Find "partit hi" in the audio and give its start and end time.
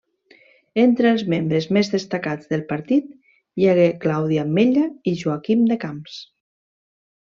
2.73-3.69